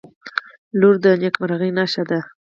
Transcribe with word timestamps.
•لور 0.79 0.95
د 1.03 1.05
نیکمرغۍ 1.21 1.71
نښه 1.77 2.03
ده. 2.09 2.19